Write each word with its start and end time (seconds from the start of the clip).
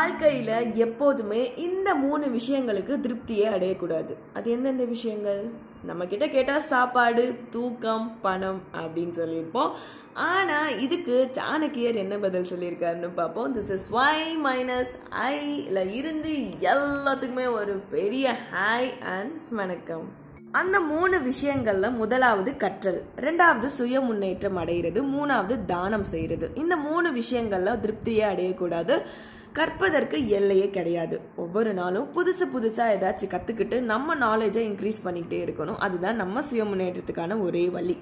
வாழ்க்கையில் 0.00 0.72
எப்போதுமே 0.72 1.54
இந்த 1.56 1.94
மூணு 1.94 2.26
விஷயங்களுக்கு 2.26 2.92
திருப்தியே 3.04 3.46
அடையக்கூடாது. 3.54 4.12
அது 4.34 4.50
எந்தெந்த 4.50 4.84
விஷயங்கள்? 4.84 5.50
நம்ம 5.84 6.06
கிட்ட 6.06 6.28
கேட்டால் 6.28 6.60
சாப்பாடு 6.60 7.34
தூக்கம் 7.50 8.20
பணம் 8.20 8.60
அப்படின்னு 8.76 9.12
சொல்லியிருப்போம். 9.18 9.70
ஆனால் 10.14 10.78
இதுக்கு 10.78 11.30
சாணக்கியர் 11.38 11.94
என்ன 11.94 12.18
பதில் 12.18 12.48
சொல்லியிருக்காருன்னு 12.52 13.10
பார்ப்போம். 13.14 13.54
திஸ் 13.54 13.70
இஸ் 13.76 13.92
ஒய் 13.92 14.32
மைனஸ் 14.44 14.92
ஐல 15.32 15.94
இருந்து 15.94 16.32
எல்லாத்துக்குமே 16.60 17.52
ஒரு 17.52 17.76
பெரிய 17.90 18.36
ஹாய் 18.54 18.92
அண்ட் 19.00 19.36
வணக்கம். 19.50 20.06
அந்த 20.52 20.80
மூணு 20.80 21.18
விஷயங்கள்ல 21.18 21.94
முதலாவது 21.94 22.56
கற்றல் 22.56 23.02
ரெண்டாவது 23.16 23.66
சுய 23.66 24.00
முன்னேற்றம் 24.00 24.56
அடைகிறது 24.56 25.02
மூணாவது 25.02 25.64
தானம் 25.64 26.04
செய்கிறது 26.04 26.50
இந்த 26.54 26.76
மூணு 26.76 27.12
விஷயங்கள்ல 27.12 27.74
திருப்தியே 27.84 28.24
அடையக்கூடாது. 28.32 28.96
கற்பதற்கு 29.52 30.28
எல்லையே 30.28 30.70
கிடையாது. 30.70 31.20
ஒவ்வொரு 31.36 31.74
நாளும் 31.74 32.12
புதுசு 32.12 32.44
புதுசாக 32.54 32.94
ஏதாச்சும் 32.96 33.32
கற்றுக்கிட்டு 33.34 33.80
நம்ம 33.80 34.14
நாலேஜை 34.14 34.62
இன்க்ரீஸ் 34.70 35.04
பண்ணிக்கிட்டே 35.04 35.38
இருக்கணும். 35.46 35.78
அதுதான் 35.78 36.16
நம்ம 36.16 36.42
சுய 36.42 36.64
முன்னேற்றத்துக்கான 36.64 37.40
ஒரே 37.40 37.68
வழி. 37.68 37.98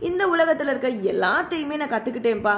இந்த 0.00 0.28
உலகத்தில் 0.28 0.68
இருக்க 0.68 0.88
எல்லாத்தையுமே 0.88 1.76
நான் 1.76 1.88
கற்றுக்கிட்டேன்ப்பா 1.88 2.54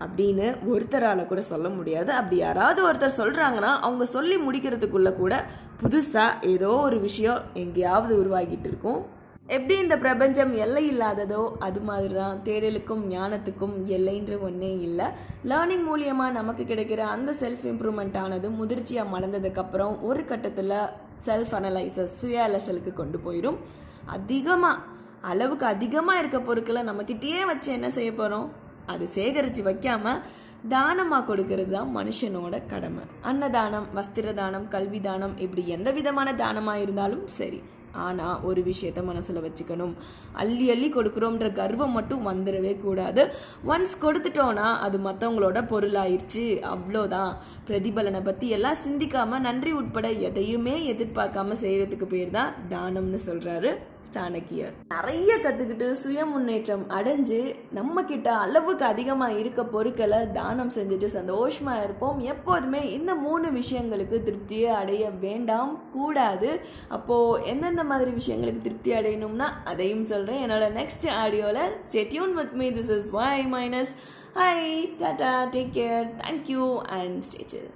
அப்படின்னு 0.00 0.46
ஒருத்தரால் 0.68 1.26
கூட 1.26 1.42
சொல்ல 1.42 1.68
முடியாது. 1.68 2.12
அப்படி 2.12 2.36
யாராவது 2.36 2.80
ஒருத்தர் 2.90 3.18
சொல்கிறாங்கன்னா 3.18 3.72
அவங்க 3.80 4.04
சொல்லி 4.04 4.36
முடிக்கிறதுக்குள்ளே 4.36 5.14
கூட 5.14 5.44
புதுசாக 5.82 6.46
ஏதோ 6.46 6.68
ஒரு 6.68 7.00
விஷயம் 7.00 7.42
எங்கேயாவது 7.54 8.24
உருவாகிட்டு 8.24 8.66
இருக்கும். 8.66 9.06
எப்படி 9.46 9.74
இந்த 9.78 9.96
பிரபஞ்சம் 10.02 10.52
எல்லை 10.64 10.82
இல்லாததோ 10.90 11.40
அது 11.58 11.80
மாதிரி 11.80 12.14
தான் 12.14 12.38
தேடலுக்கும் 12.44 13.02
ஞானத்துக்கும் 13.08 13.74
எல்லைன்ற 13.96 14.38
ஒன்றே 14.40 14.70
இல்லை. 14.80 15.06
லேர்னிங் 15.50 15.84
மூலியமாக 15.88 16.36
நமக்கு 16.38 16.62
கிடைக்கிற 16.64 17.00
அந்த 17.14 17.32
செல்ஃப் 17.40 17.64
இம்ப்ரூவ்மெண்ட் 17.72 18.16
ஆனது 18.22 18.50
முதிர்ச்சியாக 18.50 19.12
மலர்ந்ததுக்கப்புறம் 19.14 19.94
ஒரு 20.00 20.24
கட்டத்தில் 20.24 20.72
செல்ஃப் 21.26 21.54
அனலைசஸ் 21.58 22.16
சுய 22.20 22.46
அலசலுக்கு 22.46 22.92
கொண்டு 22.92 23.18
போயிடும் 23.18 23.58
அதிகமாக 24.06 24.82
அளவுக்கு 25.32 25.66
அதிகமாக 25.66 26.18
இருக்க 26.18 26.40
பொருட்களை 26.40 26.82
நம்மக்கிட்டேயே 26.82 27.44
வச்சு 27.52 27.70
என்ன 27.72 27.90
செய்ய 27.90 28.12
போகிறோம் 28.12 28.48
அது 28.86 29.04
சேகரித்து 29.18 29.62
வைக்காமல் 29.62 30.20
தானமாக 30.68 31.24
கொடுக்கறது 31.30 31.70
தான் 31.70 31.96
மனுஷனோட 31.96 32.66
கடமை. 32.66 33.04
அன்னதானம் 33.22 33.88
வஸ்திர 33.94 34.32
தானம் 34.34 34.68
கல்வி 34.68 35.00
தானம் 35.00 35.38
இப்படி 35.38 35.62
எந்த 35.68 35.90
விதமான 35.90 36.28
தானமாக 36.34 36.80
இருந்தாலும் 36.80 37.26
சரி. 37.38 37.62
ஆனால் 37.94 38.40
ஒரு 38.42 38.62
விஷயத்த 38.62 39.04
மனசில் 39.04 39.42
வச்சுக்கணும். 39.46 39.94
அள்ளி 40.32 40.70
அள்ளி 40.70 40.88
கொடுக்குறோன்ற 40.92 41.52
கர்வம் 41.52 41.92
மட்டும் 41.92 42.26
வந்துடவே 42.28 42.80
கூடாது. 42.80 43.24
ஒன்ஸ் 43.66 43.94
கொடுத்துட்டோன்னா 44.02 44.66
அது 44.78 44.98
மற்றவங்களோட 44.98 45.60
பொருளாயிருச்சு. 45.72 46.44
அவ்வளோதான். 46.74 47.32
பிரதிபலனை 47.70 48.22
பற்றி 48.22 48.48
எல்லாம் 48.48 48.82
சிந்திக்காமல் 48.84 49.40
நன்றி 49.40 49.72
உட்பட 49.72 50.10
எதையுமே 50.10 50.94
எதிர்பார்க்காம 50.94 51.56
செய்கிறதுக்கு 51.64 52.04
பேர் 52.04 52.30
தான் 52.30 52.54
தானம்னு 52.68 53.20
சொல்கிறாரு 53.26 53.72
சாணக்கியர். 54.14 54.74
நிறைய 54.88 55.36
கற்றுக்கிட்டு 55.36 55.90
சுய 55.90 56.24
முன்னேற்றம் 56.24 56.82
அடைஞ்சு 56.90 57.38
நம்ம 57.70 58.02
கிட்ட 58.02 58.28
அளவுக்கு 58.36 58.84
அதிகமாக 58.84 59.38
இருக்க 59.38 59.64
பொருட்களை 59.64 60.30
தானம் 60.32 60.70
செஞ்சுட்டு 60.76 61.04
சந்தோஷமாக 61.04 61.82
இருப்போம். 61.82 62.18
எப்போதுமே 62.18 62.92
இந்த 62.92 63.14
மூணு 63.14 63.48
விஷயங்களுக்கு 63.50 64.18
திருப்தியை 64.22 64.70
அடைய 64.80 65.10
வேண்டாம். 65.10 65.72
கூடாது. 65.92 66.60
அப்போது 66.88 67.44
எந்தெந்த 67.44 67.83
மாதிரி 67.84 68.10
விஷயங்களுக்கு 68.10 68.60
திருப்தி 68.60 68.92
அடையணும்னா 68.94 69.48
அதையும் 69.64 70.04
சொல்கிறேன் 70.04 70.42
என்னோட 70.44 70.66
நெக்ஸ்ட் 70.72 71.06
ஆடியோவில் 71.20 71.62
stay tuned 71.92 72.34
with 72.34 72.54
me 72.54 72.68
this 72.70 72.92
is 72.98 73.08
why 73.10 73.36
minus 73.54 73.94
hi 74.34 74.52
tata 74.96 75.32
take 75.50 75.72
care 75.74 76.04
thank you 76.22 76.66
and 76.90 77.18
ஸ்டேச்சில் 77.22 77.70